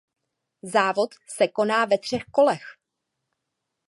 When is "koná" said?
1.47-1.85